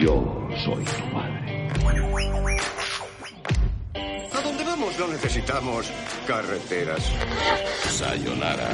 [0.00, 1.68] Yo soy tu madre.
[4.32, 5.90] A dónde vamos no necesitamos
[6.26, 7.02] carreteras.
[7.90, 8.70] Sayonara.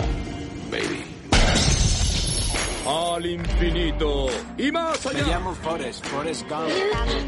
[2.87, 4.27] Al infinito
[4.57, 5.25] y más allá.
[5.25, 6.69] Me llamo Forrest, Forrest Gump.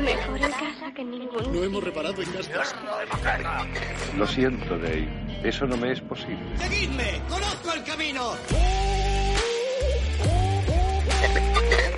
[0.00, 2.64] Mejor en casa que en ningún No hemos reparado en casa.
[4.16, 5.08] Lo siento, Dave.
[5.44, 6.56] Eso no me es posible.
[6.56, 7.20] ¡Seguidme!
[7.28, 8.32] ¡Conozco el camino!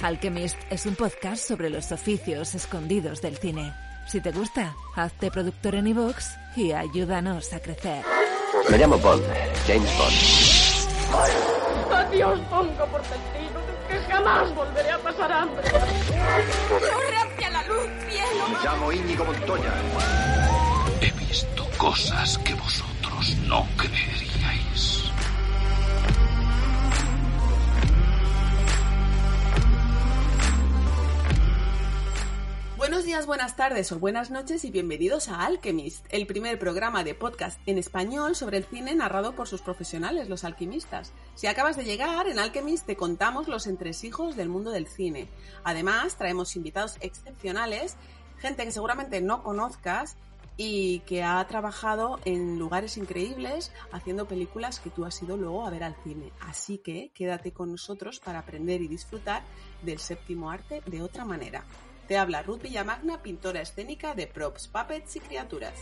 [0.02, 3.72] Alchemist es un podcast sobre los oficios escondidos del cine.
[4.06, 6.24] Si te gusta, hazte productor en iVoox
[6.56, 8.04] y ayúdanos a crecer.
[8.70, 9.22] Me llamo Bond,
[9.66, 11.63] James Bond.
[11.94, 15.70] Adiós, pongo por destino que jamás volveré a pasar hambre.
[15.70, 18.48] ¡Corre hacia la luz, cielo!
[18.48, 19.72] Me llamo Íñigo Montoya.
[21.00, 24.33] He visto cosas que vosotros no creeríais.
[33.22, 37.78] Buenas tardes o buenas noches y bienvenidos a Alchemist, el primer programa de podcast en
[37.78, 41.12] español sobre el cine narrado por sus profesionales, los alquimistas.
[41.36, 45.28] Si acabas de llegar, en Alchemist te contamos los entresijos del mundo del cine.
[45.62, 47.94] Además, traemos invitados excepcionales,
[48.38, 50.16] gente que seguramente no conozcas
[50.56, 55.70] y que ha trabajado en lugares increíbles haciendo películas que tú has ido luego a
[55.70, 56.32] ver al cine.
[56.40, 59.44] Así que quédate con nosotros para aprender y disfrutar
[59.82, 61.64] del séptimo arte de otra manera.
[62.08, 65.72] Te habla Ruth Villamagna, pintora escénica de props, puppets y criaturas.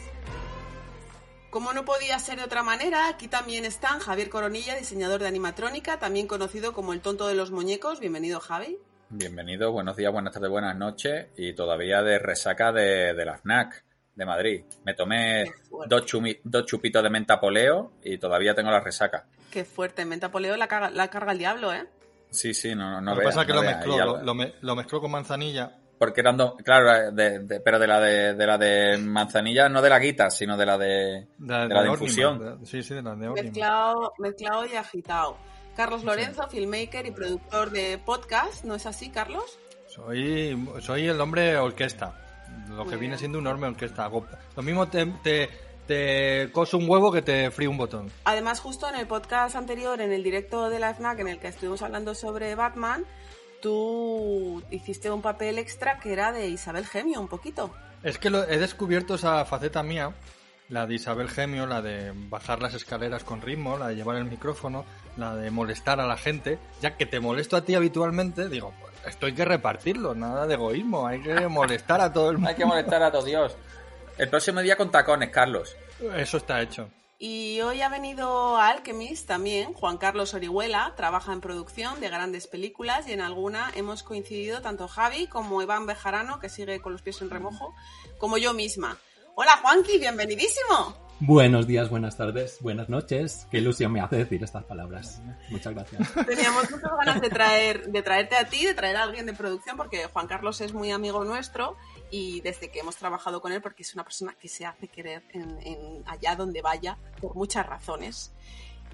[1.50, 5.99] Como no podía ser de otra manera, aquí también están Javier Coronilla, diseñador de animatrónica,
[5.99, 8.00] también conocido como el tonto de los muñecos.
[8.00, 8.78] Bienvenido, Javi.
[9.10, 13.84] Bienvenido, buenos días, buenas tardes, buenas noches y todavía de resaca de, de la FNAC
[14.15, 14.65] de Madrid.
[14.84, 15.53] Me tomé
[15.89, 19.27] dos, chumi- dos chupitos de mentapoleo y todavía tengo la resaca.
[19.50, 21.84] Qué fuerte, mentapoleo la, caga- la carga el diablo, ¿eh?
[22.31, 23.77] Sí, sí, no, no, no Lo que pasa es que no lo veas.
[23.77, 25.77] mezcló, lo, lo me- lo mezcló con manzanilla.
[26.02, 29.80] Porque eran dos, claro, de- de- pero de la de, de la de manzanilla, no
[29.80, 32.58] de la guita, sino de la de, De, de la de Orniman, infusión.
[32.60, 33.28] de- sí, sí, de la de.
[33.30, 35.36] Mezclado, mezclado y agitado.
[35.76, 39.60] Carlos Lorenzo, filmmaker y productor de podcast, ¿no es así, Carlos?
[39.86, 42.18] Soy, soy el hombre orquesta.
[42.70, 43.18] Lo Muy que viene bien.
[43.20, 44.10] siendo un enorme orquesta.
[44.56, 45.50] Lo mismo te, te,
[45.86, 48.10] te coso un huevo que te frío un botón.
[48.24, 51.46] Además, justo en el podcast anterior, en el directo de la FNAC, en el que
[51.46, 53.04] estuvimos hablando sobre Batman,
[53.62, 57.72] tú hiciste un papel extra que era de Isabel Gemio, un poquito.
[58.02, 60.12] Es que lo- he descubierto esa faceta mía,
[60.68, 64.24] la de Isabel Gemio, la de bajar las escaleras con ritmo, la de llevar el
[64.24, 64.84] micrófono,
[65.16, 66.58] la de molestar a la gente.
[66.80, 70.54] Ya que te molesto a ti habitualmente, digo, pues esto hay que repartirlo, nada de
[70.54, 72.50] egoísmo, hay que molestar a todo el mundo.
[72.50, 73.56] Hay que molestar a todos Dios.
[74.18, 75.76] El próximo día con tacones, Carlos.
[76.16, 76.88] Eso está hecho.
[77.25, 82.49] Y hoy ha venido a Alchemist también Juan Carlos Orihuela, trabaja en producción de grandes
[82.49, 87.03] películas y en alguna hemos coincidido tanto Javi como Iván Bejarano, que sigue con los
[87.03, 87.77] pies en remojo,
[88.19, 88.99] como yo misma.
[89.37, 91.01] Hola Juanqui, bienvenidísimo.
[91.25, 93.47] Buenos días, buenas tardes, buenas noches.
[93.49, 95.22] Qué ilusión me hace decir estas palabras.
[95.50, 96.12] Muchas gracias.
[96.27, 99.77] Teníamos muchas ganas de traer, de traerte a ti, de traer a alguien de producción,
[99.77, 101.77] porque Juan Carlos es muy amigo nuestro
[102.10, 105.22] y desde que hemos trabajado con él, porque es una persona que se hace querer
[106.06, 108.33] allá donde vaya, por muchas razones.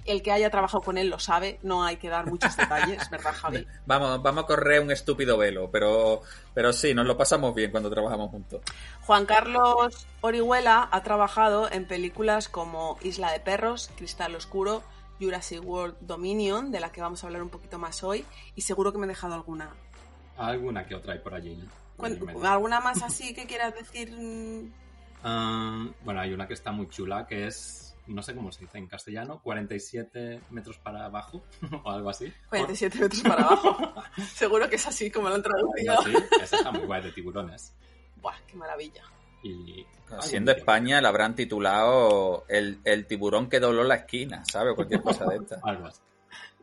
[0.09, 3.33] El que haya trabajado con él lo sabe, no hay que dar muchos detalles, ¿verdad,
[3.41, 3.67] Javi?
[3.85, 6.23] Vamos, vamos a correr un estúpido velo, pero,
[6.55, 8.63] pero sí, nos lo pasamos bien cuando trabajamos juntos.
[9.03, 14.83] Juan Carlos Orihuela ha trabajado en películas como Isla de Perros, Cristal Oscuro,
[15.21, 18.25] Jurassic World Dominion, de la que vamos a hablar un poquito más hoy,
[18.55, 19.71] y seguro que me he dejado alguna.
[20.39, 21.63] Alguna que otra hay por allí.
[22.43, 24.09] ¿Alguna más así que quieras decir?
[25.25, 28.79] Ah, bueno, hay una que está muy chula que es, no sé cómo se dice
[28.79, 31.45] en castellano, 47 metros para abajo
[31.85, 32.33] o algo así.
[32.49, 33.95] 47 metros para abajo.
[34.35, 36.01] Seguro que es así como lo han traducido.
[36.01, 36.27] Algo así.
[36.43, 37.75] Esa está muy guay de tiburones.
[38.17, 39.03] Buah, qué maravilla.
[39.43, 39.87] Y
[40.21, 44.75] Siendo España, la habrán titulado el, el tiburón que dobló la esquina, ¿sabes?
[44.75, 45.61] Cualquier cosa de esta.
[45.63, 46.01] algo así.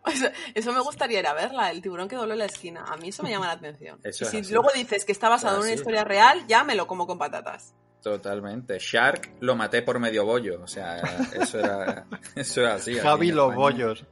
[0.08, 2.84] Eso, eso me gustaría ir a verla, el tiburón que dobló la esquina.
[2.88, 4.00] A mí eso me llama la atención.
[4.04, 4.54] Eso y si así.
[4.54, 7.74] luego dices que está basado en una historia real, ya me lo como con patatas.
[8.06, 8.78] Totalmente.
[8.78, 10.62] Shark lo maté por medio bollo.
[10.62, 10.98] O sea,
[11.34, 12.06] eso era,
[12.36, 12.94] eso era así.
[13.00, 13.58] Javi los España.
[13.60, 14.06] bollos.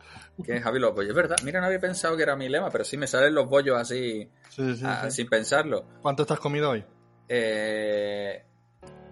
[0.43, 1.09] ¿Quién es Javi los bollos?
[1.11, 1.35] Es verdad.
[1.43, 4.27] Mira, no había pensado que era mi lema, pero sí me salen los bollos así,
[4.49, 5.11] Sí, sí, ah, sí.
[5.17, 5.85] sin pensarlo.
[6.01, 6.83] ¿Cuánto te has comido hoy?
[7.29, 8.43] Eh,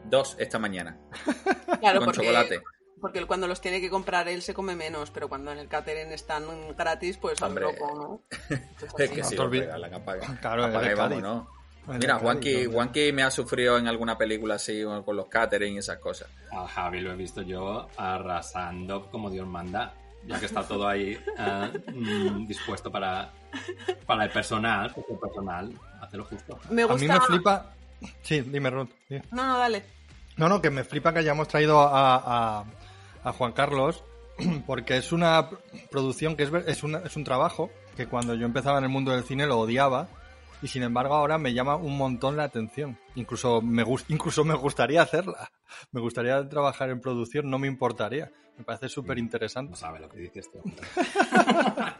[0.05, 0.97] dos esta mañana.
[1.79, 2.61] Claro, con porque, chocolate.
[2.99, 5.67] porque él cuando los tiene que comprar él se come menos, pero cuando en el
[5.67, 6.43] catering están
[6.75, 8.37] gratis, pues Hombre, loco, ¿no?
[8.97, 9.65] Es que No si te olvides.
[9.67, 10.37] regalan, apaga.
[10.41, 11.21] Claro, Apague, vamos.
[11.21, 11.60] ¿no?
[11.87, 12.65] Mira, Juanqui.
[12.65, 16.29] Juanqui me ha sufrido en alguna película así con los catering y esas cosas.
[16.51, 19.93] A Javi lo he visto yo arrasando como Dios manda,
[20.25, 23.31] ya que está todo ahí eh, mm, dispuesto para,
[24.05, 26.59] para el personal, porque el personal hace lo justo.
[26.69, 27.71] Me A mí me flipa...
[28.23, 28.89] Sí, dime, Ruth.
[29.31, 29.83] No, no, dale.
[30.37, 32.15] No, no, que me flipa que hayamos traído a,
[32.59, 32.65] a-
[33.23, 34.03] a Juan Carlos
[34.65, 38.33] porque es una pr- producción que es, ver- es, una- es un trabajo que cuando
[38.33, 40.07] yo empezaba en el mundo del cine lo odiaba
[40.61, 42.97] y sin embargo ahora me llama un montón la atención.
[43.15, 45.51] Incluso me, incluso me gustaría hacerla.
[45.91, 48.31] Me gustaría trabajar en producción, no me importaría.
[48.57, 49.75] Me parece súper No interesante.
[49.75, 50.59] sabe lo que dices tú.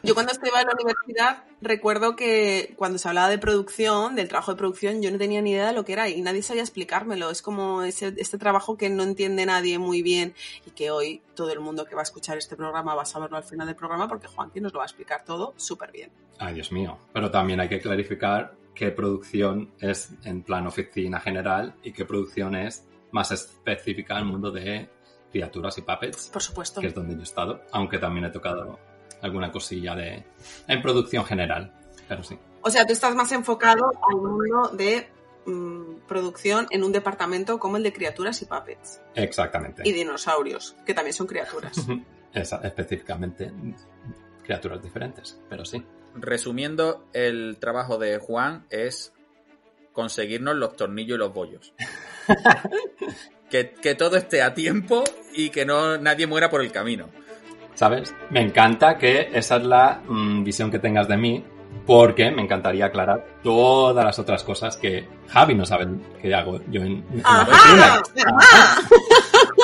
[0.04, 4.52] Yo cuando estaba en la universidad recuerdo que cuando se hablaba de producción, del trabajo
[4.52, 7.30] de producción, yo no tenía ni idea de lo que era y nadie sabía explicármelo.
[7.30, 10.34] Es como ese, este trabajo que no entiende nadie muy bien
[10.66, 13.38] y que hoy todo el mundo que va a escuchar este programa va a saberlo
[13.38, 16.12] al final del programa porque Juanqui nos lo va a explicar todo súper bien.
[16.38, 16.98] Ay, Dios mío.
[17.14, 22.56] Pero también hay que clarificar qué producción es en plan oficina general y qué producción
[22.56, 24.90] es más específica al mundo de
[25.32, 26.82] criaturas y puppets, Por supuesto.
[26.82, 28.80] que es donde yo he estado, aunque también he tocado
[29.22, 30.24] alguna cosilla de
[30.68, 31.74] en producción general,
[32.08, 32.38] pero sí.
[32.62, 35.08] O sea, tú estás más enfocado al mundo de
[35.46, 39.02] mm, producción en un departamento como el de criaturas y puppets.
[39.16, 39.84] Exactamente.
[39.88, 41.78] Y dinosaurios, que también son criaturas.
[42.34, 43.52] Esa- específicamente
[44.44, 45.84] criaturas diferentes, pero sí.
[46.16, 49.14] Resumiendo, el trabajo de Juan es
[49.94, 51.74] conseguirnos los tornillos y los bollos.
[53.50, 55.04] que, que todo esté a tiempo
[55.34, 57.10] y que no nadie muera por el camino.
[57.76, 58.14] ¿Sabes?
[58.30, 61.44] Me encanta que esa es la mm, visión que tengas de mí,
[61.86, 65.88] porque me encantaría aclarar todas las otras cosas que Javi no sabe
[66.22, 68.02] que hago yo en, en la.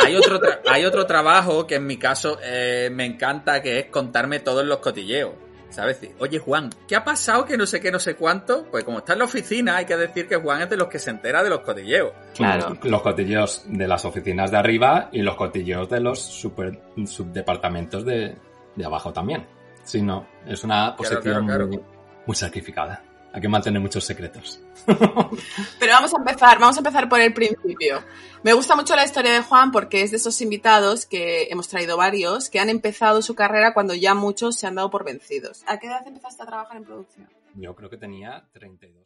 [0.05, 0.39] Hay otro,
[0.69, 4.77] hay otro trabajo que en mi caso eh, me encanta, que es contarme todos los
[4.77, 5.31] cotilleos.
[5.69, 5.99] ¿Sabes?
[6.19, 8.65] Oye, Juan, ¿qué ha pasado que no sé qué, no sé cuánto?
[8.71, 10.97] Pues como está en la oficina, hay que decir que Juan es de los que
[10.97, 12.13] se entera de los cotilleos.
[12.35, 12.77] Claro.
[12.83, 18.35] Los cotilleos de las oficinas de arriba y los cotilleos de los super, subdepartamentos de,
[18.75, 19.45] de abajo también.
[19.83, 21.67] Si no, es una posición claro, claro.
[21.67, 21.79] Muy,
[22.25, 23.03] muy sacrificada.
[23.37, 24.59] Hay que mantener muchos secretos.
[24.87, 28.03] Pero vamos a empezar, vamos a empezar por el principio.
[28.41, 31.97] Me gusta mucho la historia de Juan porque es de esos invitados que hemos traído
[31.97, 35.63] varios que han empezado su carrera cuando ya muchos se han dado por vencidos.
[35.67, 37.29] ¿A qué edad empezaste a trabajar en producción?
[37.53, 39.05] Yo creo que tenía 32.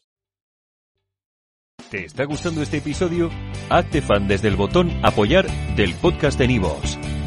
[1.89, 3.29] ¿Te está gustando este episodio?
[3.69, 5.45] Hazte fan desde el botón Apoyar
[5.75, 6.97] del podcast de Nivos.